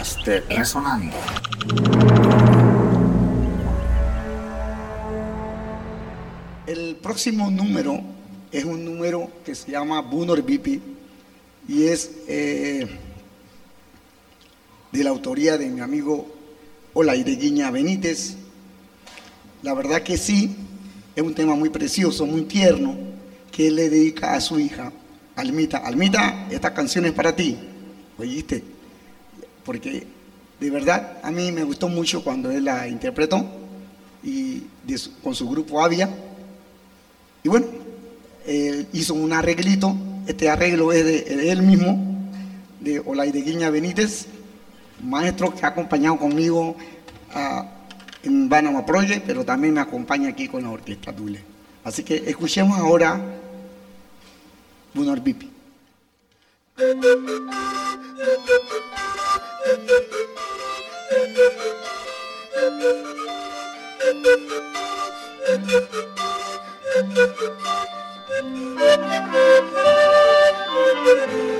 [0.00, 1.14] de Resonando.
[6.66, 8.00] El próximo número
[8.50, 10.80] es un número que se llama Bunor Bipi
[11.68, 12.88] y es eh,
[14.90, 16.34] de la autoría de mi amigo
[16.94, 18.36] Olaireguiña Benítez.
[19.62, 20.56] La verdad que sí,
[21.14, 22.96] es un tema muy precioso, muy tierno,
[23.52, 24.92] que le dedica a su hija,
[25.36, 25.76] Almita.
[25.78, 27.58] Almita, esta canción es para ti,
[28.16, 28.79] ¿oíste?
[29.70, 30.04] Porque
[30.58, 33.46] de verdad a mí me gustó mucho cuando él la interpretó
[34.20, 34.64] y
[35.22, 36.10] con su grupo Avia.
[37.44, 37.66] Y bueno,
[38.44, 39.94] él hizo un arreglito,
[40.26, 42.28] este arreglo es de, él mismo,
[42.80, 44.26] de Olaireguiña Benítez,
[45.04, 46.74] maestro que ha acompañado conmigo
[47.32, 47.64] ah,
[48.24, 51.44] en Banama Project, pero también me acompaña aquí con la orquesta Dule.
[51.84, 53.20] Así que escuchemos ahora
[54.94, 55.48] Bunor Bipi.
[71.32, 71.59] Un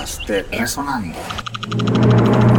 [0.00, 2.49] Podcast de Resonando.